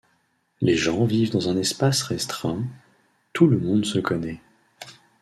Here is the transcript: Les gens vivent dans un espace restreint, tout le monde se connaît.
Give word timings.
Les 0.61 0.75
gens 0.75 1.05
vivent 1.05 1.29
dans 1.29 1.49
un 1.49 1.57
espace 1.57 2.01
restreint, 2.01 2.65
tout 3.33 3.45
le 3.45 3.59
monde 3.59 3.85
se 3.85 3.99
connaît. 3.99 4.41